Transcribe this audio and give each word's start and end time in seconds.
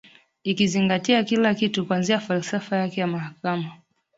ikizingatia 0.43 1.23
kila 1.23 1.53
kitu 1.55 1.85
kuanzia 1.85 2.19
falsafa 2.19 2.75
yake 2.75 3.01
ya 3.01 3.07
mahakama 3.07 3.71